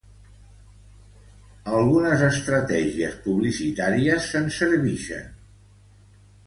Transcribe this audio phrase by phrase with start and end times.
[1.79, 5.31] Algunes estratègies publicitàries se'n servixen.